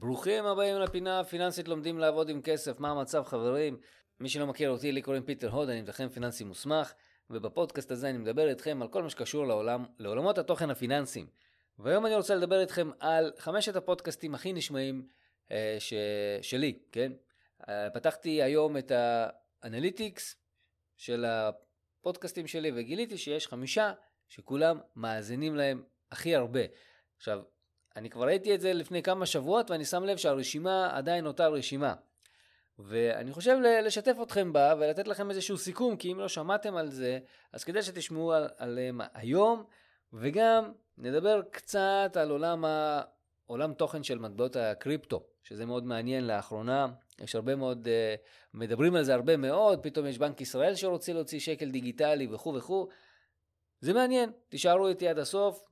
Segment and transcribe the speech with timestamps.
[0.00, 2.80] ברוכים הבאים לפינה הפיננסית לומדים לעבוד עם כסף.
[2.80, 3.80] מה המצב חברים?
[4.20, 6.92] מי שלא מכיר אותי, לי קוראים פיטר הוד, אני מתכנן פיננסי מוסמך,
[7.30, 11.26] ובפודקאסט הזה אני מדבר איתכם על כל מה שקשור לעולם, לעולמות התוכן הפיננסיים.
[11.78, 15.06] והיום אני רוצה לדבר איתכם על חמשת הפודקאסטים הכי נשמעים
[15.50, 15.94] אה, ש...
[16.42, 17.12] שלי, כן?
[17.68, 18.92] אה, פתחתי היום את
[19.62, 20.36] ה-analytics
[20.96, 23.92] של הפודקאסטים שלי וגיליתי שיש חמישה
[24.28, 25.82] שכולם מאזינים להם
[26.12, 26.60] הכי הרבה.
[27.16, 27.42] עכשיו,
[27.96, 31.94] אני כבר ראיתי את זה לפני כמה שבועות ואני שם לב שהרשימה עדיין אותה רשימה.
[32.78, 37.18] ואני חושב לשתף אתכם בה ולתת לכם איזשהו סיכום, כי אם לא שמעתם על זה,
[37.52, 39.64] אז כדאי שתשמעו על, עליהם היום,
[40.12, 43.02] וגם נדבר קצת על עולם, ה,
[43.46, 46.86] עולם תוכן של מטבעות הקריפטו, שזה מאוד מעניין לאחרונה,
[47.20, 48.20] יש הרבה מאוד, uh,
[48.54, 52.88] מדברים על זה הרבה מאוד, פתאום יש בנק ישראל שרוצה להוציא שקל דיגיטלי וכו' וכו',
[53.80, 55.64] זה מעניין, תישארו איתי עד הסוף,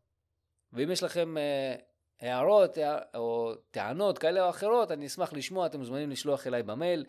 [0.73, 1.81] ואם יש לכם uh,
[2.21, 2.79] הערות
[3.15, 7.05] או טענות כאלה או אחרות, אני אשמח לשמוע, אתם מוזמנים לשלוח אליי במייל,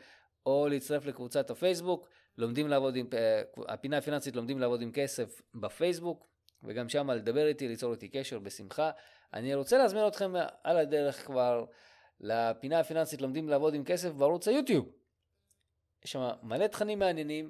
[0.46, 6.28] או להצטרף לקבוצת הפייסבוק, לומדים לעבוד עם, אה, הפינה הפיננסית לומדים לעבוד עם כסף בפייסבוק,
[6.64, 8.92] וגם שם לדבר איתי, ליצור איתי קשר בשמחה.
[9.34, 10.34] אני רוצה להזמין אתכם
[10.64, 11.66] על הדרך כבר
[12.20, 14.92] לפינה הפיננסית לומדים לעבוד עם כסף בערוץ היוטיוב.
[16.06, 17.50] יש שם מלא תכנים מעניינים,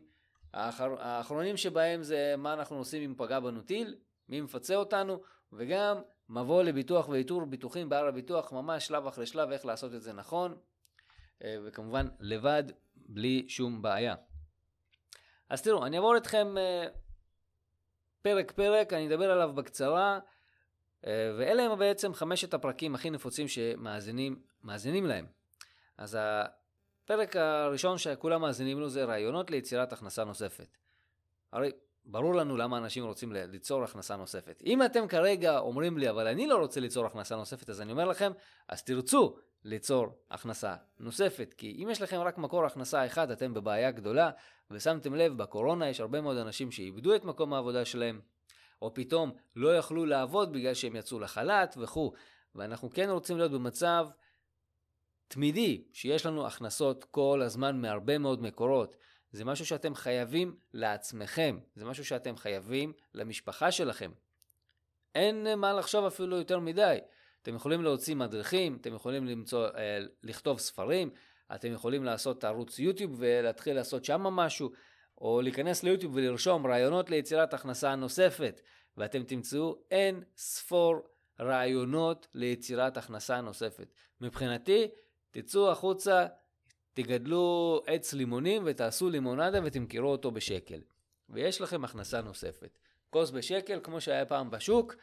[0.53, 3.95] האחר, האחרונים שבהם זה מה אנחנו עושים אם פגע בנו טיל,
[4.29, 5.21] מי מפצה אותנו,
[5.53, 10.13] וגם מבוא לביטוח ואיתור ביטוחים בהר הביטוח, ממש שלב אחרי שלב איך לעשות את זה
[10.13, 10.57] נכון,
[11.43, 12.63] אה, וכמובן לבד,
[12.95, 14.15] בלי שום בעיה.
[15.49, 16.85] אז תראו, אני אעבור אתכם אה,
[18.21, 20.19] פרק פרק, אני אדבר עליו בקצרה,
[21.07, 25.25] אה, ואלה הם בעצם חמשת הפרקים הכי נפוצים שמאזינים להם.
[25.97, 30.77] אז הפרק הראשון שכולם מאזינים לו זה רעיונות ליצירת הכנסה נוספת.
[31.51, 31.71] הרי
[32.05, 34.61] ברור לנו למה אנשים רוצים ליצור הכנסה נוספת.
[34.65, 38.05] אם אתם כרגע אומרים לי, אבל אני לא רוצה ליצור הכנסה נוספת, אז אני אומר
[38.05, 38.31] לכם,
[38.69, 41.53] אז תרצו ליצור הכנסה נוספת.
[41.57, 44.29] כי אם יש לכם רק מקור הכנסה אחד, אתם בבעיה גדולה,
[44.71, 48.21] ושמתם לב, בקורונה יש הרבה מאוד אנשים שאיבדו את מקום העבודה שלהם,
[48.81, 52.13] או פתאום לא יכלו לעבוד בגלל שהם יצאו לחל"ת וכו'.
[52.55, 54.07] ואנחנו כן רוצים להיות במצב
[55.27, 58.95] תמידי, שיש לנו הכנסות כל הזמן מהרבה מאוד מקורות.
[59.31, 64.11] זה משהו שאתם חייבים לעצמכם, זה משהו שאתם חייבים למשפחה שלכם.
[65.15, 66.97] אין מה לחשוב אפילו יותר מדי.
[67.41, 71.09] אתם יכולים להוציא מדריכים, אתם יכולים למצוא, אה, לכתוב ספרים,
[71.55, 74.71] אתם יכולים לעשות ערוץ יוטיוב ולהתחיל לעשות שם משהו,
[75.21, 78.61] או להיכנס ליוטיוב ולרשום רעיונות ליצירת הכנסה נוספת,
[78.97, 81.01] ואתם תמצאו אין ספור
[81.39, 83.93] רעיונות ליצירת הכנסה נוספת.
[84.21, 84.87] מבחינתי,
[85.31, 86.25] תצאו החוצה,
[87.03, 90.81] תגדלו עץ לימונים ותעשו לימונדה ותמכרו אותו בשקל.
[91.29, 92.79] ויש לכם הכנסה נוספת.
[93.09, 94.95] כוס בשקל, כמו שהיה פעם בשוק,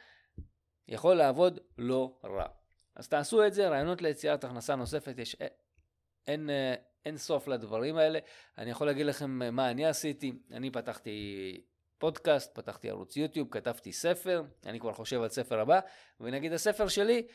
[0.89, 2.47] יכול לעבוד לא רע.
[2.95, 5.51] אז תעשו את זה, רעיונות ליצירת הכנסה נוספת, יש אין,
[6.27, 6.51] אין,
[7.05, 8.19] אין סוף לדברים האלה.
[8.59, 10.33] אני יכול להגיד לכם מה אני עשיתי.
[10.51, 11.61] אני פתחתי
[11.99, 15.81] פודקאסט, פתחתי ערוץ יוטיוב, כתבתי ספר, אני כבר חושב על ספר הבא,
[16.21, 17.27] ונגיד הספר שלי,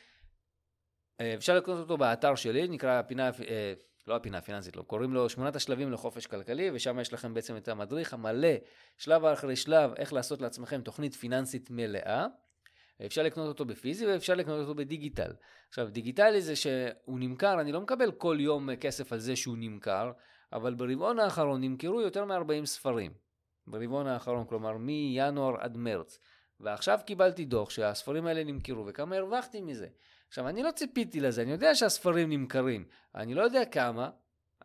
[1.21, 3.73] אה, אפשר לקנות אותו באתר שלי, נקרא פינה, אה,
[4.07, 7.67] לא הפינה הפיננסית, לא, קוראים לו שמונת השלבים לחופש כלכלי, ושם יש לכם בעצם את
[7.67, 8.53] המדריך המלא,
[8.97, 12.27] שלב אחרי שלב, איך לעשות לעצמכם תוכנית פיננסית מלאה.
[13.05, 15.31] אפשר לקנות אותו בפיזי ואפשר לקנות אותו בדיגיטל.
[15.69, 20.11] עכשיו, דיגיטלי זה שהוא נמכר, אני לא מקבל כל יום כסף על זה שהוא נמכר,
[20.53, 23.11] אבל ברבעון האחרון נמכרו יותר מ-40 ספרים.
[23.67, 26.19] ברבעון האחרון, כלומר מינואר עד מרץ.
[26.59, 29.87] ועכשיו קיבלתי דוח שהספרים האלה נמכרו, וכמה הרווחתי מזה.
[30.31, 32.85] עכשיו, אני לא ציפיתי לזה, אני יודע שהספרים נמכרים.
[33.15, 34.09] אני לא יודע כמה,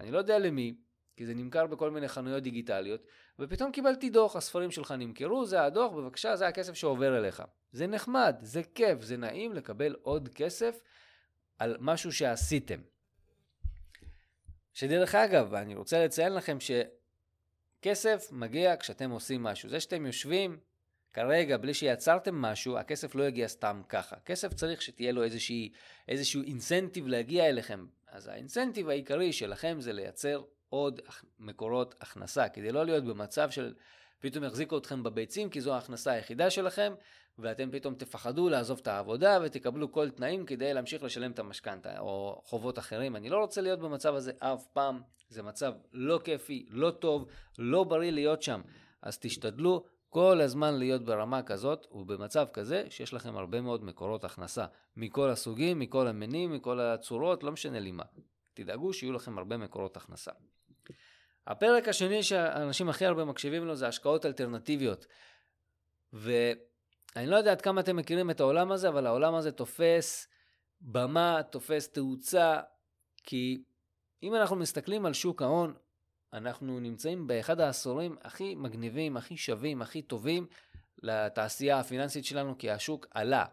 [0.00, 0.77] אני לא יודע למי,
[1.16, 3.00] כי זה נמכר בכל מיני חנויות דיגיטליות,
[3.38, 7.43] ופתאום קיבלתי דוח, הספרים שלך נמכרו, זה הדוח, בבקשה, זה הכסף שעובר אליך.
[7.72, 10.82] זה נחמד, זה כיף, זה נעים לקבל עוד כסף
[11.59, 12.81] על משהו שעשיתם.
[14.72, 16.59] שדרך אגב, אני רוצה לציין לכם
[17.81, 19.69] שכסף מגיע כשאתם עושים משהו.
[19.69, 20.59] זה שאתם יושבים
[21.16, 24.16] כרגע, בלי שיצרתם משהו, הכסף לא יגיע סתם ככה.
[24.25, 25.72] כסף צריך שתהיה לו איזושהי,
[26.09, 27.87] איזשהו אינסנטיב להגיע אליכם.
[28.09, 31.01] אז האינסנטיב העיקרי שלכם זה לייצר עוד
[31.39, 33.74] מקורות הכנסה, כדי לא להיות במצב של
[34.21, 36.95] פתאום יחזיקו אתכם בביצים, כי זו ההכנסה היחידה שלכם,
[37.39, 42.42] ואתם פתאום תפחדו לעזוב את העבודה ותקבלו כל תנאים כדי להמשיך לשלם את המשכנתה או
[42.45, 43.16] חובות אחרים.
[43.16, 47.27] אני לא רוצה להיות במצב הזה אף פעם, זה מצב לא כיפי, לא טוב,
[47.59, 48.60] לא בריא להיות שם.
[49.03, 49.84] אז תשתדלו
[50.16, 54.66] כל הזמן להיות ברמה כזאת ובמצב כזה שיש לכם הרבה מאוד מקורות הכנסה.
[54.97, 58.04] מכל הסוגים, מכל המינים, מכל הצורות, לא משנה לי מה.
[58.54, 60.30] תדאגו שיהיו לכם הרבה מקורות הכנסה.
[61.47, 65.07] הפרק השני שאנשים הכי הרבה מקשיבים לו זה השקעות אלטרנטיביות.
[66.13, 70.28] ואני לא יודע עד כמה אתם מכירים את העולם הזה, אבל העולם הזה תופס
[70.80, 72.60] במה, תופס תאוצה,
[73.24, 73.62] כי
[74.22, 75.74] אם אנחנו מסתכלים על שוק ההון,
[76.33, 80.47] אנחנו נמצאים באחד העשורים הכי מגניבים, הכי שווים, הכי טובים
[81.03, 83.45] לתעשייה הפיננסית שלנו, כי השוק עלה.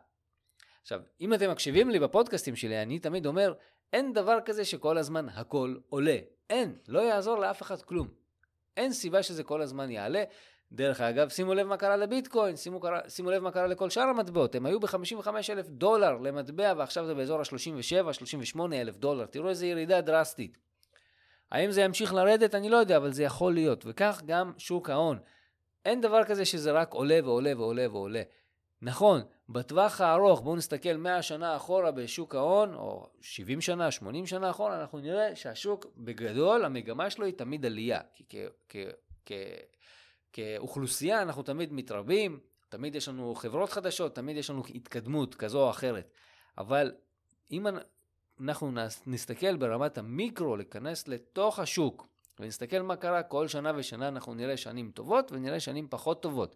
[0.81, 3.53] עכשיו, אם אתם מקשיבים לי בפודקאסטים שלי, אני תמיד אומר,
[3.93, 6.17] אין דבר כזה שכל הזמן הכל עולה.
[6.49, 8.07] אין, לא יעזור לאף אחד כלום.
[8.77, 10.23] אין סיבה שזה כל הזמן יעלה.
[10.71, 14.03] דרך אגב, שימו לב מה קרה לביטקוין, שימו, קרה, שימו לב מה קרה לכל שאר
[14.03, 14.55] המטבעות.
[14.55, 19.25] הם היו ב-55 אלף דולר למטבע, ועכשיו זה באזור ה-37-38 אלף דולר.
[19.25, 20.57] תראו איזה ירידה דרסטית.
[21.53, 22.55] האם זה ימשיך לרדת?
[22.55, 23.83] אני לא יודע, אבל זה יכול להיות.
[23.87, 25.19] וכך גם שוק ההון.
[25.85, 28.21] אין דבר כזה שזה רק עולה ועולה ועולה ועולה.
[28.81, 34.49] נכון, בטווח הארוך, בואו נסתכל 100 שנה אחורה בשוק ההון, או 70 שנה, 80 שנה
[34.49, 38.01] אחורה, אנחנו נראה שהשוק בגדול, המגמה שלו היא תמיד עלייה.
[38.29, 38.45] כי
[40.33, 42.39] כאוכלוסייה אנחנו תמיד מתרבים,
[42.69, 46.11] תמיד יש לנו חברות חדשות, תמיד יש לנו התקדמות כזו או אחרת.
[46.57, 46.91] אבל
[47.51, 47.67] אם
[48.43, 48.71] אנחנו
[49.07, 52.07] נסתכל ברמת המיקרו, להיכנס לתוך השוק,
[52.39, 56.55] ונסתכל מה קרה כל שנה ושנה, אנחנו נראה שנים טובות ונראה שנים פחות טובות.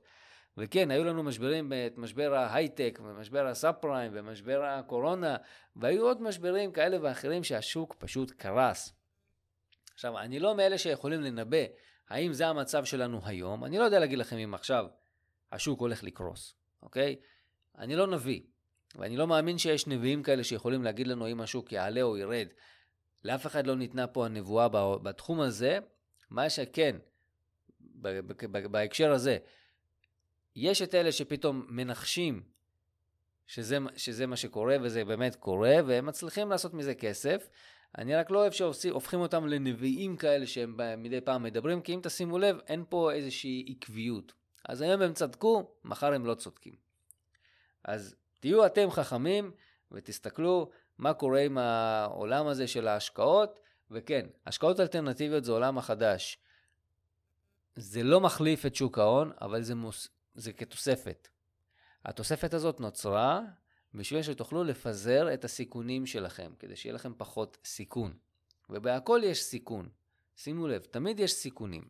[0.57, 5.36] וכן, היו לנו משברים, את משבר ההייטק, ומשבר הסאב פריים, ומשבר הקורונה,
[5.75, 8.94] והיו עוד משברים כאלה ואחרים שהשוק פשוט קרס.
[9.94, 11.66] עכשיו, אני לא מאלה שיכולים לנבא
[12.10, 13.66] האם זה המצב שלנו היום?
[13.66, 14.86] אני לא יודע להגיד לכם אם עכשיו
[15.51, 17.16] השוק הולך לקרוס, אוקיי?
[17.78, 18.42] אני לא נביא,
[18.98, 22.48] ואני לא מאמין שיש נביאים כאלה שיכולים להגיד לנו אם השוק יעלה או ירד.
[23.24, 24.68] לאף אחד לא ניתנה פה הנבואה
[25.04, 25.80] בתחום הזה.
[26.30, 26.96] מה שכן,
[28.72, 29.38] בהקשר הזה,
[30.56, 32.44] יש את אלה שפתאום מנחשים
[33.48, 37.50] שזה, שזה מה שקורה, וזה באמת קורה, והם מצליחים לעשות מזה כסף.
[37.98, 42.38] אני רק לא אוהב שהופכים אותם לנביאים כאלה שהם מדי פעם מדברים, כי אם תשימו
[42.38, 44.34] לב, אין פה איזושהי עקביות.
[44.66, 46.76] אז היום הם צדקו, מחר הם לא צודקים.
[47.84, 49.51] אז תהיו אתם חכמים
[49.92, 53.60] ותסתכלו מה קורה עם העולם הזה של ההשקעות,
[53.92, 56.38] וכן, השקעות אלטרנטיביות זה עולם החדש.
[57.75, 60.07] זה לא מחליף את שוק ההון, אבל זה, מוס...
[60.36, 61.28] זה כתוספת.
[62.06, 63.42] התוספת הזאת נוצרה
[63.94, 68.13] בשביל שתוכלו לפזר את הסיכונים שלכם, כדי שיהיה לכם פחות סיכון.
[68.69, 69.89] ובהכל יש סיכון.
[70.36, 71.84] שימו לב, תמיד יש סיכונים.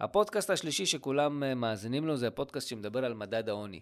[0.00, 3.80] הפודקאסט השלישי שכולם אה, מאזינים לו זה הפודקאסט שמדבר על מדד העוני.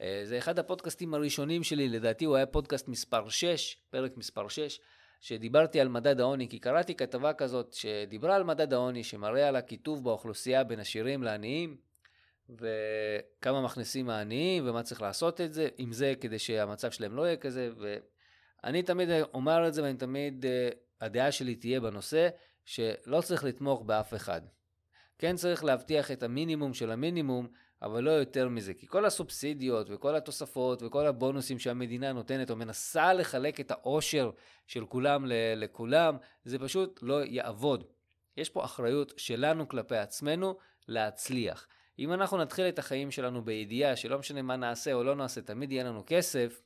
[0.00, 4.80] אה, זה אחד הפודקאסטים הראשונים שלי, לדעתי הוא היה פודקאסט מספר 6, פרק מספר 6,
[5.20, 10.04] שדיברתי על מדד העוני, כי קראתי כתבה כזאת שדיברה על מדד העוני, שמראה על הקיטוב
[10.04, 11.76] באוכלוסייה בין עשירים לעניים,
[12.50, 17.36] וכמה מכניסים העניים, ומה צריך לעשות את זה, עם זה, כדי שהמצב שלהם לא יהיה
[17.36, 20.68] כזה, ואני תמיד אומר את זה, ואני תמיד, אה,
[21.00, 22.28] הדעה שלי תהיה בנושא,
[22.64, 24.40] שלא צריך לתמוך באף אחד.
[25.18, 27.48] כן צריך להבטיח את המינימום של המינימום,
[27.82, 28.74] אבל לא יותר מזה.
[28.74, 34.30] כי כל הסובסידיות וכל התוספות וכל הבונוסים שהמדינה נותנת או מנסה לחלק את העושר
[34.66, 35.24] של כולם
[35.56, 37.84] לכולם, זה פשוט לא יעבוד.
[38.36, 40.56] יש פה אחריות שלנו כלפי עצמנו
[40.88, 41.66] להצליח.
[41.98, 45.72] אם אנחנו נתחיל את החיים שלנו בידיעה שלא משנה מה נעשה או לא נעשה, תמיד
[45.72, 46.62] יהיה לנו כסף,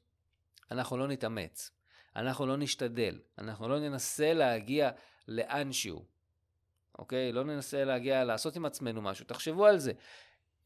[0.71, 1.71] אנחנו לא נתאמץ.
[2.17, 3.19] אנחנו לא נשתדל.
[3.39, 4.91] אנחנו לא ננסה להגיע
[5.29, 6.05] לאנשהו.
[6.99, 7.33] אוקיי?
[7.33, 9.25] לא ננסה להגיע, לעשות עם עצמנו משהו.
[9.25, 9.93] תחשבו על זה.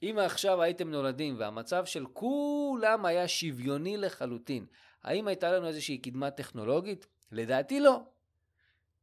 [0.02, 4.67] אם עכשיו הייתם נולדים והמצב של כולם היה שוויוני לחלוטין,
[5.02, 7.06] האם הייתה לנו איזושהי קדמה טכנולוגית?
[7.32, 8.00] לדעתי לא.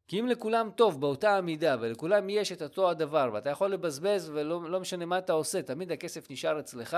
[0.08, 4.70] כי אם לכולם טוב באותה המידה ולכולם יש את אותו הדבר ואתה יכול לבזבז ולא
[4.70, 6.98] לא משנה מה אתה עושה, תמיד הכסף נשאר אצלך,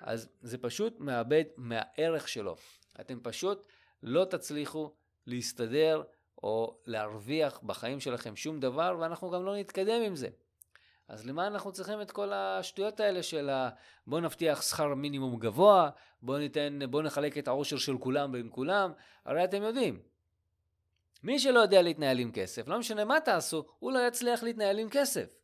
[0.00, 2.56] אז זה פשוט מאבד מהערך שלו.
[3.00, 3.66] אתם פשוט
[4.02, 4.92] לא תצליחו
[5.26, 6.02] להסתדר
[6.42, 10.28] או להרוויח בחיים שלכם שום דבר ואנחנו גם לא נתקדם עם זה.
[11.10, 13.68] אז למה אנחנו צריכים את כל השטויות האלה של ה...
[14.06, 15.90] בוא נבטיח שכר מינימום גבוה,
[16.22, 18.92] בוא ניתן, בוא נחלק את העושר של כולם בין כולם,
[19.24, 20.02] הרי אתם יודעים,
[21.22, 24.88] מי שלא יודע להתנהל עם כסף, לא משנה מה תעשו, הוא לא יצליח להתנהל עם
[24.90, 25.34] כסף.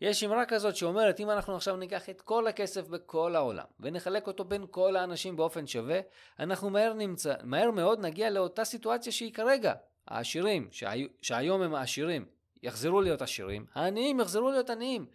[0.00, 4.44] יש אמרה כזאת שאומרת, אם אנחנו עכשיו ניקח את כל הכסף בכל העולם ונחלק אותו
[4.44, 6.00] בין כל האנשים באופן שווה,
[6.38, 9.74] אנחנו מהר, נמצא, מהר מאוד נגיע לאותה סיטואציה שהיא כרגע.
[10.08, 12.26] העשירים, שהי, שהיום הם העשירים,
[12.62, 15.06] יחזרו להיות עשירים, העניים יחזרו להיות עניים.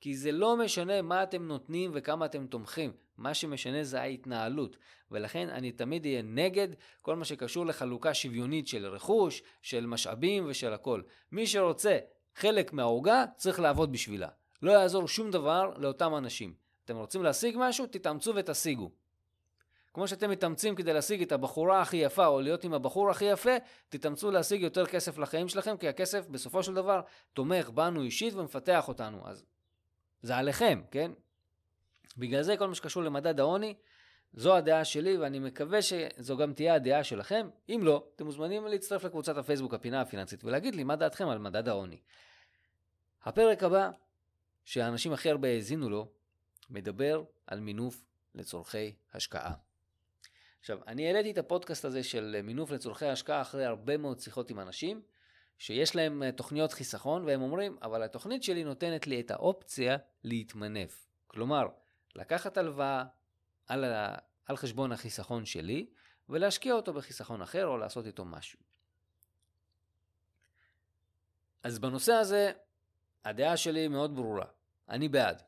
[0.00, 4.76] כי זה לא משנה מה אתם נותנים וכמה אתם תומכים, מה שמשנה זה ההתנהלות.
[5.10, 6.68] ולכן אני תמיד אהיה נגד
[7.02, 11.02] כל מה שקשור לחלוקה שוויונית של רכוש, של משאבים ושל הכל.
[11.32, 11.98] מי שרוצה
[12.34, 14.28] חלק מהעוגה, צריך לעבוד בשבילה.
[14.62, 16.54] לא יעזור שום דבר לאותם אנשים.
[16.84, 17.86] אתם רוצים להשיג משהו?
[17.86, 18.90] תתאמצו ותשיגו.
[19.94, 23.50] כמו שאתם מתאמצים כדי להשיג את הבחורה הכי יפה או להיות עם הבחור הכי יפה,
[23.88, 27.00] תתאמצו להשיג יותר כסף לחיים שלכם, כי הכסף בסופו של דבר
[27.32, 29.28] תומך בנו אישית ומפתח אותנו.
[29.28, 29.44] אז
[30.22, 31.10] זה עליכם, כן?
[32.16, 33.74] בגלל זה כל מה שקשור למדד העוני,
[34.32, 37.48] זו הדעה שלי ואני מקווה שזו גם תהיה הדעה שלכם.
[37.68, 41.68] אם לא, אתם מוזמנים להצטרף לקבוצת הפייסבוק הפינה הפיננסית ולהגיד לי מה דעתכם על מדד
[41.68, 42.00] העוני.
[43.24, 43.90] הפרק הבא,
[44.64, 46.08] שהאנשים הכי הרבה האזינו לו,
[46.70, 48.04] מדבר על מינוף
[48.34, 49.67] לצורכי השקעה.
[50.60, 54.60] עכשיו, אני העליתי את הפודקאסט הזה של מינוף לצורכי השקעה אחרי הרבה מאוד שיחות עם
[54.60, 55.02] אנשים,
[55.58, 61.06] שיש להם אה, תוכניות חיסכון, והם אומרים, אבל התוכנית שלי נותנת לי את האופציה להתמנף.
[61.26, 61.66] כלומר,
[62.14, 63.04] לקחת הלוואה
[63.66, 64.14] על, ה...
[64.46, 65.86] על חשבון החיסכון שלי,
[66.28, 68.58] ולהשקיע אותו בחיסכון אחר, או לעשות איתו משהו.
[71.62, 72.52] אז בנושא הזה,
[73.24, 74.46] הדעה שלי מאוד ברורה.
[74.88, 75.42] אני בעד.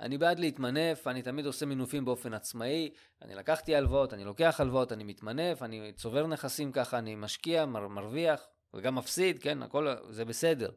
[0.00, 2.90] אני בעד להתמנף, אני תמיד עושה מינופים באופן עצמאי,
[3.22, 7.88] אני לקחתי הלוואות, אני לוקח הלוואות, אני מתמנף, אני צובר נכסים ככה, אני משקיע, מר,
[7.88, 10.70] מרוויח, וגם מפסיד, כן, הכל זה בסדר.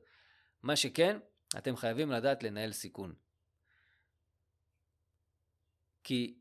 [0.64, 1.18] מה שכן,
[1.58, 3.14] אתם חייבים לדעת לנהל סיכון.
[6.04, 6.40] כי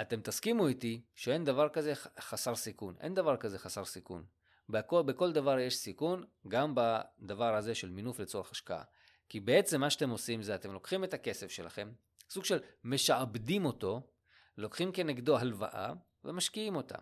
[0.00, 2.94] אתם תסכימו איתי שאין דבר כזה חסר סיכון.
[3.00, 4.24] אין דבר כזה חסר סיכון.
[4.68, 8.82] בכל, בכל דבר יש סיכון, גם בדבר הזה של מינוף לצורך השקעה.
[9.30, 11.92] כי בעצם מה שאתם עושים זה אתם לוקחים את הכסף שלכם,
[12.30, 14.02] סוג של משעבדים אותו,
[14.58, 15.92] לוקחים כנגדו הלוואה
[16.24, 16.98] ומשקיעים אותה.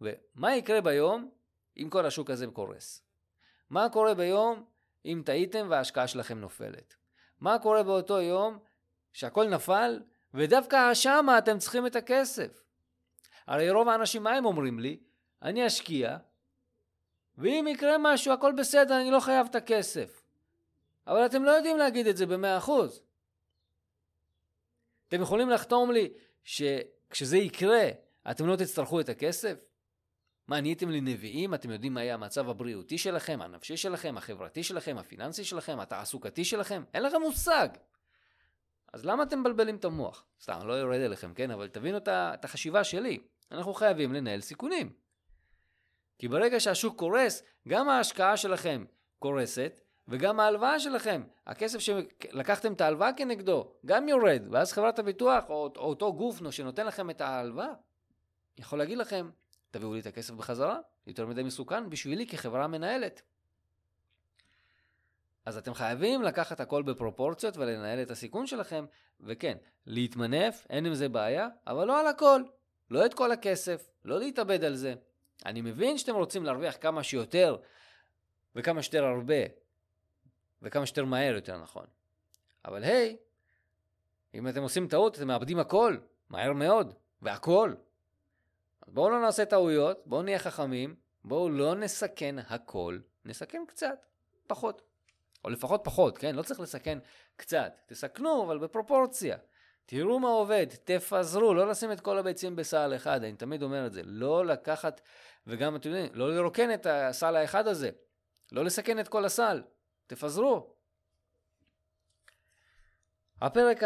[0.00, 1.30] ומה יקרה ביום
[1.76, 3.02] אם כל השוק הזה קורס?
[3.70, 4.64] מה קורה ביום
[5.04, 6.94] אם טעיתם וההשקעה שלכם נופלת?
[7.40, 8.58] מה קורה באותו יום
[9.12, 10.00] שהכל נפל
[10.34, 12.64] ודווקא שמה אתם צריכים את הכסף?
[13.46, 15.00] הרי רוב האנשים מה הם אומרים לי?
[15.42, 16.16] אני אשקיע,
[17.38, 20.23] ואם יקרה משהו הכל בסדר, אני לא חייב את הכסף.
[21.06, 23.02] אבל אתם לא יודעים להגיד את זה במאה אחוז.
[25.08, 26.12] אתם יכולים לחתום לי
[26.44, 27.88] שכשזה יקרה,
[28.30, 29.68] אתם לא תצטרכו את הכסף?
[30.48, 31.54] מה, נהייתם לי נביאים?
[31.54, 36.84] אתם יודעים מה יהיה המצב הבריאותי שלכם, הנפשי שלכם, החברתי שלכם, הפיננסי שלכם, התעסוקתי שלכם?
[36.94, 37.68] אין לכם מושג.
[38.92, 40.24] אז למה אתם מבלבלים את המוח?
[40.40, 41.50] סתם, אני לא יורד אליכם, כן?
[41.50, 43.18] אבל תבינו את החשיבה שלי.
[43.52, 44.92] אנחנו חייבים לנהל סיכונים.
[46.18, 48.84] כי ברגע שהשוק קורס, גם ההשקעה שלכם
[49.18, 55.54] קורסת, וגם ההלוואה שלכם, הכסף שלקחתם את ההלוואה כנגדו, גם יורד, ואז חברת הביטוח או,
[55.76, 57.72] או אותו גוף שנותן לכם את ההלוואה,
[58.58, 59.30] יכול להגיד לכם,
[59.70, 63.22] תביאו לי את הכסף בחזרה, יותר מדי מסוכן בשבילי כחברה מנהלת.
[65.46, 68.84] אז אתם חייבים לקחת הכל בפרופורציות ולנהל את הסיכון שלכם,
[69.20, 69.56] וכן,
[69.86, 72.42] להתמנף, אין עם זה בעיה, אבל לא על הכל.
[72.90, 74.94] לא את כל הכסף, לא להתאבד על זה.
[75.46, 77.56] אני מבין שאתם רוצים להרוויח כמה שיותר
[78.56, 79.63] וכמה שיותר הרבה,
[80.64, 81.86] וכמה שיותר מהר יותר נכון.
[82.64, 83.16] אבל היי,
[84.34, 85.96] אם אתם עושים טעות, אתם מאבדים הכל,
[86.30, 87.74] מהר מאוד, והכל.
[88.82, 90.94] אז בואו לא נעשה טעויות, בואו נהיה חכמים,
[91.24, 94.06] בואו לא נסכן הכל, נסכן קצת,
[94.46, 94.82] פחות.
[95.44, 96.34] או לפחות פחות, כן?
[96.34, 96.98] לא צריך לסכן
[97.36, 97.80] קצת.
[97.86, 99.36] תסכנו, אבל בפרופורציה.
[99.86, 103.92] תראו מה עובד, תפזרו, לא לשים את כל הביצים בסל אחד, אני תמיד אומר את
[103.92, 104.02] זה.
[104.04, 105.00] לא לקחת,
[105.46, 107.90] וגם, אתם יודעים, לא לרוקן את הסל האחד הזה.
[108.52, 109.62] לא לסכן את כל הסל.
[110.14, 110.74] תפזרו.
[113.40, 113.78] הפרק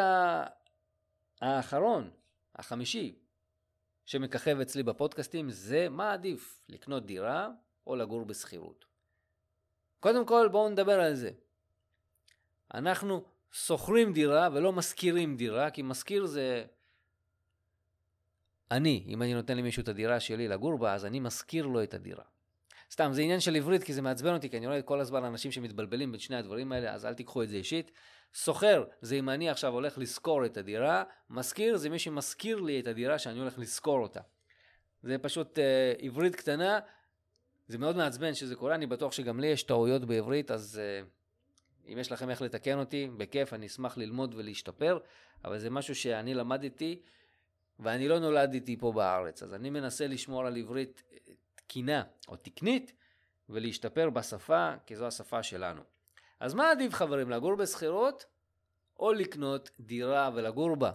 [1.40, 2.11] האחרון,
[2.56, 3.18] החמישי,
[4.04, 7.49] שמככב אצלי בפודקאסטים, זה מה עדיף, לקנות דירה
[7.87, 8.85] או לגור בשכירות.
[10.00, 11.30] קודם כל בואו נדבר על זה.
[12.75, 16.64] אנחנו שוכרים דירה ולא משכירים דירה, כי משכיר זה...
[18.70, 21.94] אני, אם אני נותן למישהו את הדירה שלי לגור בה, אז אני משכיר לו את
[21.94, 22.25] הדירה.
[22.90, 25.52] סתם, זה עניין של עברית, כי זה מעצבן אותי, כי אני רואה כל הזמן אנשים
[25.52, 27.90] שמתבלבלים בין שני הדברים האלה, אז אל תיקחו את זה אישית.
[28.33, 32.87] שוכר זה אם אני עכשיו הולך לשכור את הדירה, משכיר זה מי שמשכיר לי את
[32.87, 34.21] הדירה שאני הולך לשכור אותה.
[35.02, 36.78] זה פשוט אה, עברית קטנה,
[37.68, 41.02] זה מאוד מעצבן שזה קורה, אני בטוח שגם לי יש טעויות בעברית, אז אה,
[41.92, 44.99] אם יש לכם איך לתקן אותי, בכיף, אני אשמח ללמוד ולהשתפר,
[45.45, 47.02] אבל זה משהו שאני למדתי,
[47.80, 51.02] ואני לא נולדתי פה בארץ, אז אני מנסה לשמור על עברית
[51.68, 52.92] תקינה או תקנית
[53.48, 55.82] ולהשתפר בשפה, כי זו השפה שלנו.
[56.40, 58.25] אז מה עדיף חברים, לגור בשכירות
[59.00, 60.92] או לקנות דירה ולגור בה?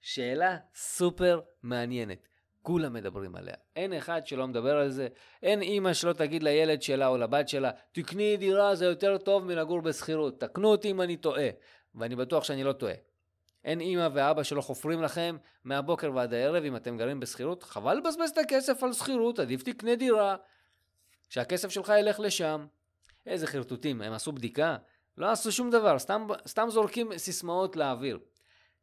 [0.00, 2.28] שאלה סופר מעניינת.
[2.62, 3.54] כולם מדברים עליה.
[3.76, 5.08] אין אחד שלא מדבר על זה.
[5.42, 9.80] אין אימא שלא תגיד לילד שלה או לבת שלה, תקני דירה זה יותר טוב מלגור
[9.80, 10.40] בשכירות.
[10.40, 11.48] תקנו אותי אם אני טועה.
[11.94, 12.94] ואני בטוח שאני לא טועה.
[13.64, 17.62] אין אימא ואבא שלא חופרים לכם מהבוקר ועד הערב אם אתם גרים בשכירות.
[17.62, 20.36] חבל לבזבז את הכסף על שכירות, עדיף תקנה דירה.
[21.28, 22.66] שהכסף שלך ילך לשם.
[23.26, 24.76] איזה חרטוטים, הם עשו בדיקה?
[25.18, 28.18] לא עשו שום דבר, סתם, סתם זורקים סיסמאות לאוויר.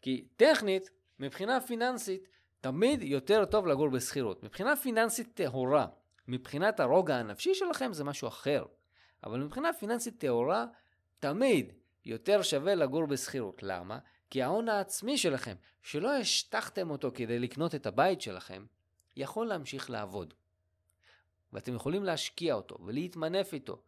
[0.01, 2.27] כי טכנית, מבחינה פיננסית,
[2.61, 4.43] תמיד יותר טוב לגור בשכירות.
[4.43, 5.87] מבחינה פיננסית טהורה,
[6.27, 8.65] מבחינת הרוגע הנפשי שלכם זה משהו אחר.
[9.23, 10.65] אבל מבחינה פיננסית טהורה,
[11.19, 11.73] תמיד
[12.05, 13.63] יותר שווה לגור בשכירות.
[13.63, 13.97] למה?
[14.29, 18.65] כי ההון העצמי שלכם, שלא השטחתם אותו כדי לקנות את הבית שלכם,
[19.15, 20.33] יכול להמשיך לעבוד.
[21.53, 23.81] ואתם יכולים להשקיע אותו ולהתמנף איתו.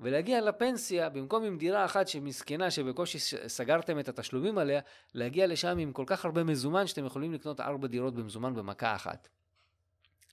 [0.00, 4.80] ולהגיע לפנסיה, במקום עם דירה אחת שמסכנה, שבקושי סגרתם את התשלומים עליה,
[5.14, 9.28] להגיע לשם עם כל כך הרבה מזומן שאתם יכולים לקנות ארבע דירות במזומן במכה אחת.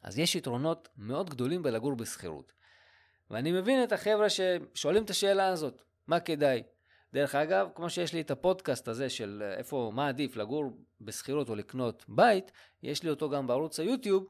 [0.04, 2.54] אז יש יתרונות מאוד גדולים בלגור בשכירות.
[3.32, 6.64] ואני מבין את החבר'ה ששואלים את השאלה הזאת, מה כדאי?
[7.14, 11.56] דרך אגב, כמו שיש לי את הפודקאסט הזה של איפה, מה עדיף, לגור בשכירות או
[11.56, 12.52] לקנות בית,
[12.84, 14.28] יש לי אותו גם בערוץ היוטיוב,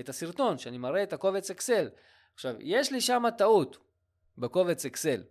[0.00, 1.88] את הסרטון, שאני מראה את הקובץ אקסל.
[2.34, 3.78] עכשיו, יש לי שם טעות
[4.38, 5.22] בקובץ אקסל.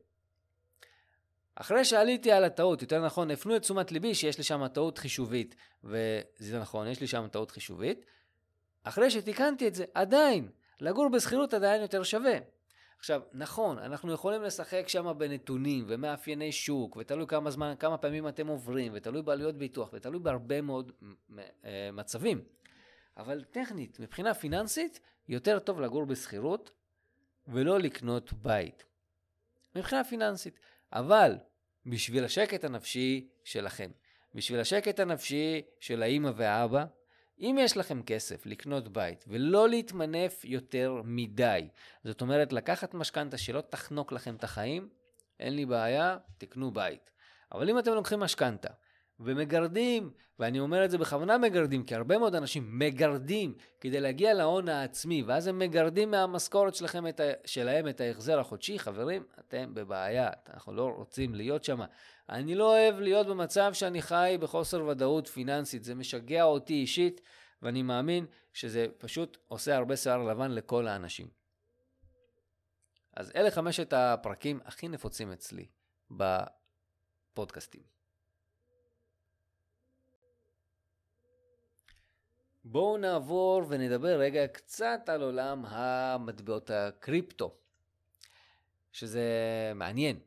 [1.55, 5.55] אחרי שעליתי על הטעות, יותר נכון, הפנו את תשומת ליבי שיש לי שם טעות חישובית,
[5.83, 8.05] וזה נכון, יש לי שם טעות חישובית.
[8.83, 12.37] אחרי שתיקנתי את זה, עדיין, לגור בשכירות עדיין יותר שווה.
[12.99, 18.47] עכשיו, נכון, אנחנו יכולים לשחק שם בנתונים ומאפייני שוק, ותלוי כמה זמן, כמה פעמים אתם
[18.47, 20.91] עוברים, ותלוי בעלויות ביטוח, ותלוי בהרבה מאוד
[21.65, 22.43] אה, מצבים.
[23.17, 26.71] אבל טכנית, מבחינה פיננסית, יותר טוב לגור בשכירות
[27.47, 28.85] ולא לקנות בית.
[29.75, 30.59] מבחינה פיננסית.
[30.93, 31.37] אבל
[31.85, 33.91] בשביל השקט הנפשי שלכם,
[34.33, 36.85] בשביל השקט הנפשי של האימא והאבא,
[37.39, 41.67] אם יש לכם כסף לקנות בית ולא להתמנף יותר מדי,
[42.03, 44.89] זאת אומרת לקחת משכנתה שלא תחנוק לכם את החיים,
[45.39, 47.11] אין לי בעיה, תקנו בית.
[47.51, 48.69] אבל אם אתם לוקחים משכנתה
[49.19, 54.69] ומגרדים, ואני אומר את זה בכוונה מגרדים, כי הרבה מאוד אנשים מגרדים כדי להגיע להון
[54.69, 57.23] העצמי, ואז הם מגרדים מהמשכורת שלכם את ה...
[57.45, 61.79] שלהם את ההחזר החודשי, חברים, אתם בבעיה, אנחנו לא רוצים להיות שם.
[62.29, 67.21] אני לא אוהב להיות במצב שאני חי בחוסר ודאות פיננסית, זה משגע אותי אישית,
[67.61, 71.27] ואני מאמין שזה פשוט עושה הרבה שיער לבן לכל האנשים.
[73.15, 75.65] אז אלה חמשת הפרקים הכי נפוצים אצלי
[76.11, 77.94] בפודקאסטים.
[82.67, 87.55] בואו נעבור ונדבר רגע קצת על עולם המטבעות הקריפטו,
[88.91, 89.23] שזה
[89.75, 90.19] מעניין.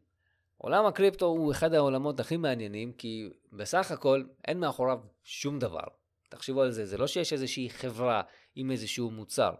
[0.56, 5.84] עולם הקריפטו הוא אחד העולמות הכי מעניינים, כי בסך הכל אין מאחוריו שום דבר.
[6.28, 8.22] תחשבו על זה, זה לא שיש איזושהי חברה
[8.56, 9.54] עם איזשהו מוצר.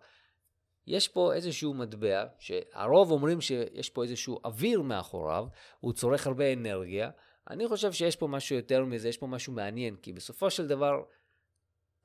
[0.87, 5.47] יש פה איזשהו מטבע, שהרוב אומרים שיש פה איזשהו אוויר מאחוריו,
[5.81, 7.11] הוא צורך הרבה אנרגיה.
[7.51, 11.03] אני חושב שיש פה משהו יותר מזה, יש פה משהו מעניין, כי בסופו של דבר,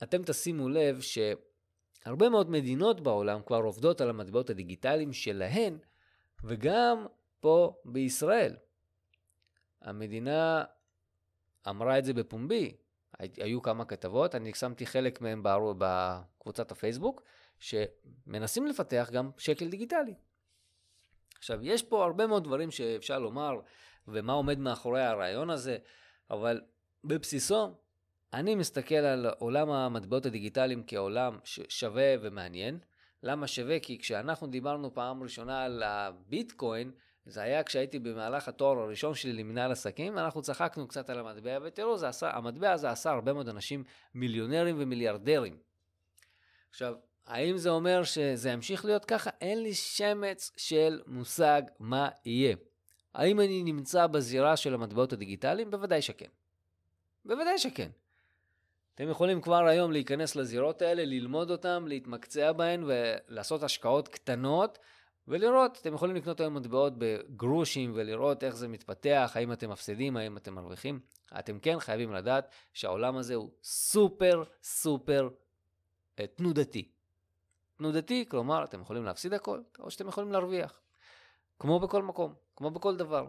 [0.03, 5.77] אתם תשימו לב שהרבה מאוד מדינות בעולם כבר עובדות על המטבעות הדיגיטליים שלהן,
[6.43, 7.05] וגם
[7.39, 8.55] פה בישראל.
[9.81, 10.63] המדינה
[11.69, 12.77] אמרה את זה בפומבי,
[13.19, 15.41] היו כמה כתבות, אני שמתי חלק מהן
[15.77, 17.21] בקבוצת הפייסבוק,
[17.59, 20.13] שמנסים לפתח גם שקל דיגיטלי.
[21.37, 23.59] עכשיו, יש פה הרבה מאוד דברים שאפשר לומר,
[24.07, 25.77] ומה עומד מאחורי הרעיון הזה,
[26.29, 26.61] אבל
[27.03, 27.75] בבסיסו,
[28.33, 32.79] אני מסתכל על עולם המטבעות הדיגיטליים כעולם שווה ומעניין.
[33.23, 33.79] למה שווה?
[33.79, 36.91] כי כשאנחנו דיברנו פעם ראשונה על הביטקוין,
[37.25, 42.05] זה היה כשהייתי במהלך התואר הראשון שלי למנהל עסקים, אנחנו צחקנו קצת על המטבע, ותראו,
[42.05, 45.57] עשה, המטבע הזה עשה הרבה מאוד אנשים מיליונרים ומיליארדרים.
[46.69, 49.29] עכשיו, האם זה אומר שזה ימשיך להיות ככה?
[49.41, 52.55] אין לי שמץ של מושג מה יהיה.
[53.13, 55.71] האם אני נמצא בזירה של המטבעות הדיגיטליים?
[55.71, 56.29] בוודאי שכן.
[57.25, 57.89] בוודאי שכן.
[58.95, 64.79] אתם יכולים כבר היום להיכנס לזירות האלה, ללמוד אותן, להתמקצע בהן ולעשות השקעות קטנות
[65.27, 70.37] ולראות, אתם יכולים לקנות היום מטבעות בגרושים ולראות איך זה מתפתח, האם אתם מפסידים, האם
[70.37, 70.99] אתם מרוויחים.
[71.39, 75.29] אתם כן חייבים לדעת שהעולם הזה הוא סופר סופר
[76.19, 76.91] אה, תנודתי.
[77.77, 80.81] תנודתי, כלומר, אתם יכולים להפסיד הכל, או שאתם יכולים להרוויח.
[81.59, 83.27] כמו בכל מקום, כמו בכל דבר.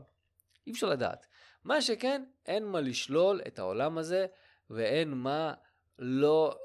[0.67, 1.27] אי אפשר לדעת.
[1.65, 4.27] מה שכן, אין מה לשלול את העולם הזה,
[4.71, 5.55] ואין מה
[5.99, 6.59] לא...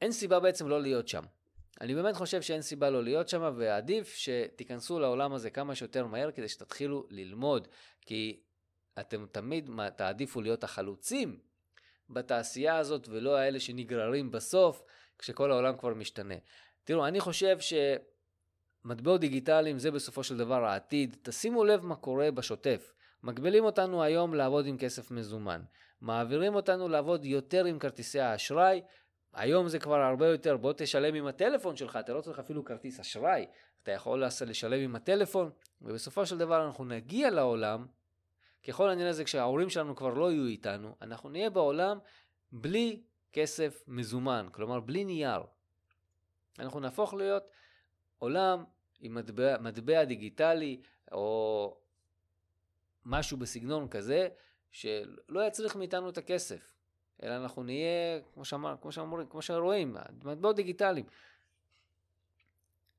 [0.00, 1.22] אין סיבה בעצם לא להיות שם.
[1.80, 6.30] אני באמת חושב שאין סיבה לא להיות שם, ועדיף שתיכנסו לעולם הזה כמה שיותר מהר
[6.30, 7.68] כדי שתתחילו ללמוד,
[8.00, 8.40] כי
[9.00, 11.38] אתם תמיד תעדיפו להיות החלוצים
[12.10, 14.82] בתעשייה הזאת, ולא האלה שנגררים בסוף,
[15.18, 16.34] כשכל העולם כבר משתנה.
[16.84, 17.58] תראו, אני חושב
[18.84, 21.16] שמטבעות דיגיטליים זה בסופו של דבר העתיד.
[21.22, 22.94] תשימו לב מה קורה בשוטף.
[23.24, 25.62] מגבילים אותנו היום לעבוד עם כסף מזומן.
[26.00, 28.82] מעבירים אותנו לעבוד יותר עם כרטיסי האשראי,
[29.34, 33.00] היום זה כבר הרבה יותר, בוא תשלם עם הטלפון שלך, אתה לא צריך אפילו כרטיס
[33.00, 33.46] אשראי,
[33.82, 35.50] אתה יכול לשלם עם הטלפון,
[35.82, 37.86] ובסופו של דבר אנחנו נגיע לעולם,
[38.68, 41.98] ככל הנראה זה כשההורים שלנו כבר לא יהיו איתנו, אנחנו נהיה בעולם
[42.52, 45.42] בלי כסף מזומן, כלומר בלי נייר.
[46.58, 47.42] אנחנו נהפוך להיות
[48.18, 48.64] עולם
[49.00, 50.80] עם מטבע, מטבע דיגיטלי,
[51.12, 51.76] או
[53.04, 54.28] משהו בסגנון כזה,
[54.70, 56.72] שלא יצריך מאיתנו את הכסף,
[57.22, 61.06] אלא אנחנו נהיה, כמו, שאמר, כמו, שאמר, כמו שרואים, מטבעות דיגיטליים.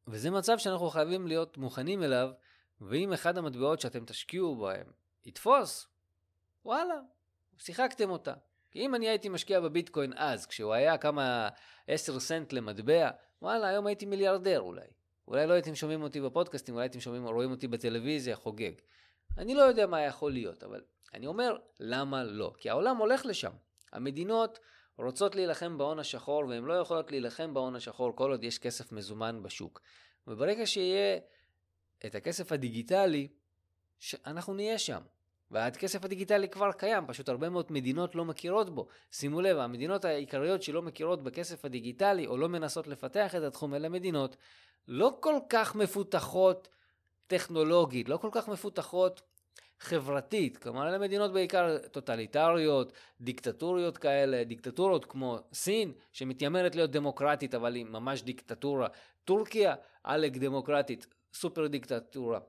[0.08, 2.30] וזה מצב שאנחנו חייבים להיות מוכנים אליו,
[2.82, 4.88] ואם אחד המטבעות שאתם תשקיעו בהם
[5.26, 5.88] יתפוס,
[6.66, 6.96] וואלה,
[7.58, 8.34] שיחקתם אותה.
[8.72, 11.50] כי אם אני הייתי משקיע בביטקוין אז, כשהוא היה כמה
[11.88, 13.10] 10 סנט למטבע,
[13.42, 14.88] וואלה, היום הייתי מיליארדר אולי.
[15.28, 18.72] אולי לא הייתם שומעים אותי בפודקאסטים, אולי הייתם שומעים, רואים אותי בטלוויזיה, חוגג.
[19.38, 20.82] אני לא יודע מה יכול להיות, אבל
[21.14, 22.54] אני אומר, למה לא?
[22.58, 23.52] כי העולם הולך לשם.
[23.94, 24.60] המדינות
[24.98, 29.44] רוצות להילחם בהון השחור, והן לא יכולות להילחם בהון השחור כל עוד יש כסף מזומן
[29.44, 29.82] בשוק.
[30.28, 31.20] וברגע שיהיה
[32.06, 33.28] את הכסף הדיגיטלי,
[34.26, 35.02] אנחנו נהיה שם.
[35.52, 38.88] והכסף הדיגיטלי כבר קיים, פשוט הרבה מאוד מדינות לא מכירות בו.
[39.12, 43.90] שימו לב, המדינות העיקריות שלא מכירות בכסף הדיגיטלי או לא מנסות לפתח את התחום, אלה
[43.90, 44.36] מדינות
[44.88, 46.70] לא כל כך מפותחות
[47.28, 49.22] טכנולוגית, לא כל כך מפותחות
[49.80, 50.58] חברתית.
[50.58, 57.86] כלומר, אלה מדינות בעיקר טוטליטריות, דיקטטוריות כאלה, דיקטטורות כמו סין, שמתיימרת להיות דמוקרטית, אבל היא
[57.86, 58.88] ממש דיקטטורה.
[59.26, 62.40] טורקיה, עלק דמוקרטית, סופר דיקטטורה.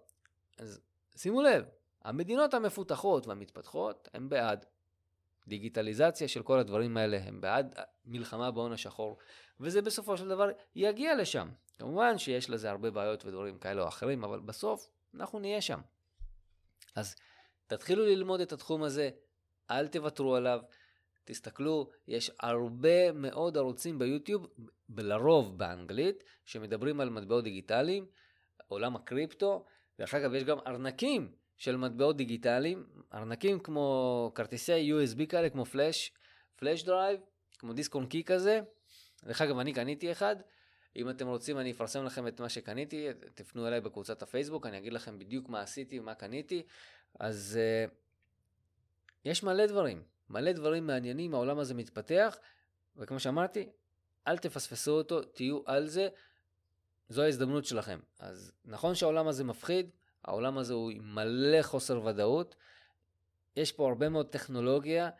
[0.59, 0.81] אז
[1.17, 1.65] שימו לב,
[2.05, 4.65] המדינות המפותחות והמתפתחות הן בעד
[5.49, 9.19] דיגיטליזציה של כל הדברים האלה, הם בעד מלחמה בהון השחור,
[9.61, 11.49] וזה בסופו של דבר יגיע לשם.
[11.79, 15.81] כמובן שיש לזה הרבה בעיות ודברים כאלה או אחרים, אבל בסוף אנחנו נהיה שם.
[16.97, 17.17] אז
[17.67, 19.11] תתחילו ללמוד את התחום הזה,
[19.71, 20.61] אל תוותרו עליו.
[21.25, 24.47] תסתכלו, יש הרבה מאוד ערוצים ביוטיוב,
[24.97, 28.07] לרוב באנגלית, שמדברים על מטבעות דיגיטליים,
[28.69, 29.65] עולם הקריפטו.
[29.99, 36.13] דרך אגב, יש גם ארנקים של מטבעות דיגיטליים, ארנקים כמו כרטיסי USB כאלה, כמו flash,
[36.57, 37.21] flash drive,
[37.59, 38.61] כמו דיסק און קי כזה.
[39.25, 40.37] דרך אגב, אני קניתי אחד.
[40.97, 44.93] אם אתם רוצים, אני אפרסם לכם את מה שקניתי, תפנו אליי בקבוצת הפייסבוק, אני אגיד
[44.93, 46.63] לכם בדיוק מה עשיתי, מה קניתי.
[47.21, 47.59] אז
[47.89, 47.91] אה,
[49.25, 52.39] יש מלא דברים, מלא דברים מעניינים, העולם הזה מתפתח,
[52.97, 53.69] וכמו שאמרתי,
[54.27, 56.09] אל תפספסו אותו, תהיו על זה,
[57.09, 57.99] זו ההזדמנות שלכם.
[58.19, 59.91] אז נכון שהעולם הזה מפחיד,
[60.27, 62.57] העולם הזה הוא מלא חוסר ודאות.
[63.57, 65.11] יש פה הרבה מאוד טכנולוגיה,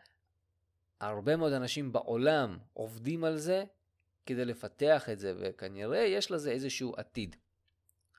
[0.99, 3.63] הרבה מאוד אנשים בעולם עובדים על זה
[4.25, 7.35] כדי לפתח את זה, וכנראה יש לזה איזשהו עתיד.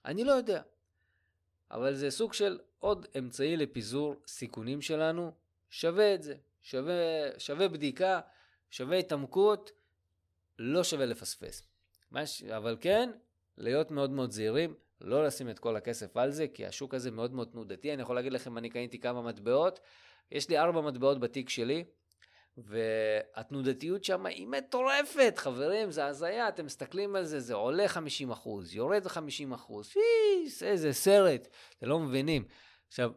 [0.05, 0.63] אני לא יודע,
[1.71, 5.33] אבל זה סוג של עוד אמצעי לפיזור סיכונים שלנו,
[5.71, 6.95] שווה את זה, שווה,
[7.39, 8.21] שווה בדיקה,
[8.71, 9.71] שווה התעמקות,
[10.59, 11.63] לא שווה לפספס.
[12.13, 12.43] מש...
[12.43, 13.11] אבל כן,
[13.59, 17.33] להיות מאוד מאוד זהירים, לא לשים את כל הכסף על זה, כי השוק הזה מאוד
[17.35, 17.95] מאוד תנודתי.
[17.95, 19.81] אני יכול להגיד לכם, אני קניתי כמה מטבעות,
[20.33, 21.85] יש לי ארבע מטבעות בתיק שלי,
[22.57, 28.75] והתנודתיות שם היא מטורפת, חברים, זה הזיה, אתם מסתכלים על זה, זה עולה 50 אחוז,
[28.75, 32.45] יורד 50 אחוז, פיס, איזה סרט, אתם לא מבינים.
[32.89, 33.11] עכשיו,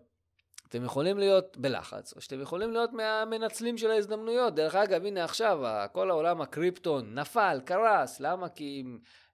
[0.69, 4.55] אתם יכולים להיות בלחץ, או שאתם יכולים להיות מהמנצלים של ההזדמנויות.
[4.55, 5.59] דרך אגב, הנה עכשיו,
[5.91, 8.49] כל העולם הקריפטון נפל, קרס, למה?
[8.49, 8.83] כי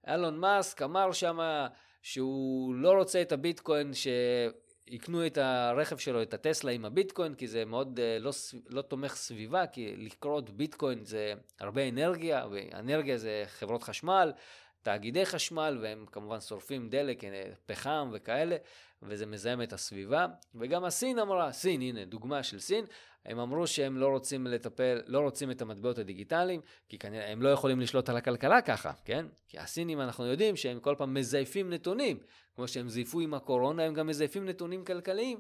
[0.08, 1.68] אילון מאסק אמר שמה...
[2.02, 7.66] שהוא לא רוצה את הביטקוין, שיקנו את הרכב שלו, את הטסלה עם הביטקוין, כי זה
[7.66, 8.32] מאוד אה, לא,
[8.70, 14.32] לא תומך סביבה, כי לקרות ביטקוין זה הרבה אנרגיה, ואנרגיה זה חברות חשמל,
[14.82, 18.56] תאגידי חשמל, והם כמובן שורפים דלק, אה, פחם וכאלה,
[19.02, 20.26] וזה מזהם את הסביבה.
[20.56, 22.86] וגם הסין אמרה, סין, הנה דוגמה של סין,
[23.28, 27.50] הם אמרו שהם לא רוצים לטפל, לא רוצים את המטבעות הדיגיטליים, כי כנראה הם לא
[27.50, 29.26] יכולים לשלוט על הכלכלה ככה, כן?
[29.48, 32.18] כי הסינים אנחנו יודעים שהם כל פעם מזייפים נתונים,
[32.56, 35.40] כמו שהם זייפו עם הקורונה, הם גם מזייפים נתונים כלכליים.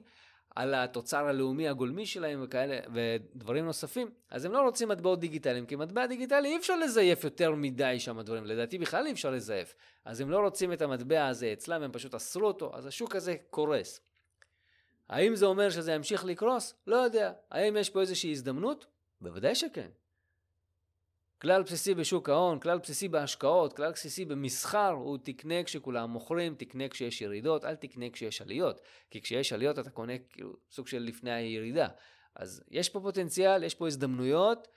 [0.55, 5.75] על התוצר הלאומי הגולמי שלהם וכאלה, ודברים נוספים, אז הם לא רוצים מטבעות דיגיטליים, כי
[5.75, 9.75] מטבע דיגיטלי אי אפשר לזייף יותר מדי שם דברים, לדעתי בכלל אי אפשר לזייף.
[10.05, 13.35] אז הם לא רוצים את המטבע הזה אצלם, הם פשוט אסרו אותו, אז השוק הזה
[13.49, 14.06] קורס.
[15.09, 16.73] האם זה אומר שזה ימשיך לקרוס?
[16.87, 17.33] לא יודע.
[17.51, 18.85] האם יש פה איזושהי הזדמנות?
[19.21, 19.89] בוודאי שכן.
[21.41, 26.89] כלל בסיסי בשוק ההון, כלל בסיסי בהשקעות, כלל בסיסי במסחר, הוא תקנה כשכולם מוכרים, תקנה
[26.89, 28.81] כשיש ירידות, אל תקנה כשיש עליות.
[29.11, 31.87] כי כשיש עליות אתה קונה כאילו סוג של לפני הירידה.
[32.35, 34.67] אז יש פה פוטנציאל, יש פה הזדמנויות,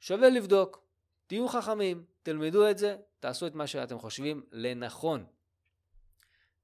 [0.00, 0.84] שווה לבדוק.
[1.26, 5.26] תהיו חכמים, תלמדו את זה, תעשו את מה שאתם חושבים לנכון.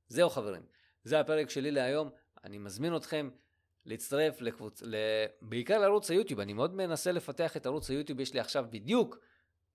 [0.08, 0.62] זהו חברים,
[1.04, 2.10] זה הפרק שלי להיום.
[2.44, 3.30] אני מזמין אתכם
[3.87, 4.83] להצטרף לקבוצ...
[5.42, 9.18] בעיקר לערוץ היוטיוב, אני מאוד מנסה לפתח את ערוץ היוטיוב, יש לי עכשיו בדיוק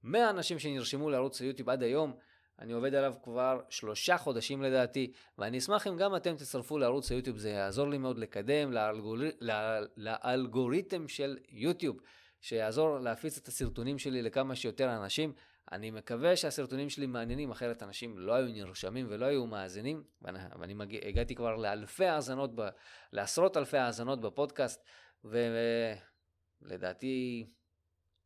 [0.03, 2.13] 100 אנשים שנרשמו לערוץ היוטיוב עד היום,
[2.59, 7.37] אני עובד עליו כבר שלושה חודשים לדעתי, ואני אשמח אם גם אתם תצטרפו לערוץ היוטיוב,
[7.37, 9.17] זה יעזור לי מאוד לקדם לאלגור...
[9.97, 12.01] לאלגוריתם של יוטיוב,
[12.41, 15.33] שיעזור להפיץ את הסרטונים שלי לכמה שיותר אנשים.
[15.71, 20.73] אני מקווה שהסרטונים שלי מעניינים, אחרת אנשים לא היו נרשמים ולא היו מאזינים, ואני, ואני
[20.73, 22.69] מגיע, הגעתי כבר לאלפי האזנות, ב,
[23.13, 24.83] לעשרות אלפי האזנות בפודקאסט,
[25.25, 25.37] ו...
[26.61, 27.45] לדעתי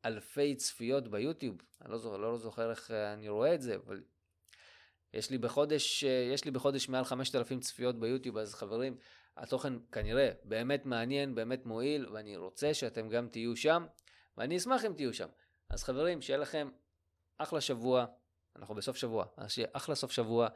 [0.06, 4.04] אלפי צפיות ביוטיוב, אני לא זוכר, לא זוכר איך אני רואה את זה, אבל
[5.14, 6.04] יש לי בחודש,
[6.34, 8.98] יש לי בחודש מעל 5,000 צפיות ביוטיוב, אז חברים,
[9.38, 13.86] התוכן כנראה באמת מעניין, באמת מועיל, ואני רוצה שאתם גם תהיו שם,
[14.38, 15.28] ואני אשמח אם תהיו שם.
[15.70, 16.70] אז חברים, שיהיה לכם
[17.38, 18.06] אחלה שבוע,
[18.56, 20.48] אנחנו בסוף שבוע, אז שיהיה אחלה סוף שבוע,